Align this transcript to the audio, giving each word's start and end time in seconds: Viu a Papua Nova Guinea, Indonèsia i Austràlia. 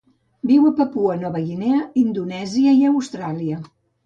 Viu 0.51 0.63
a 0.69 0.71
Papua 0.79 1.17
Nova 1.23 1.41
Guinea, 1.49 1.83
Indonèsia 2.05 2.75
i 2.81 2.89
Austràlia. 2.95 3.61